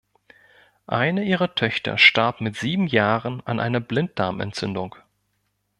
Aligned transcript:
Eine 0.87 1.25
ihrer 1.25 1.53
Töchter 1.53 1.99
starb 1.99 2.41
mit 2.41 2.55
sieben 2.55 2.87
Jahren 2.87 3.45
an 3.45 3.59
einer 3.59 3.79
Blinddarmentzündung. 3.81 4.95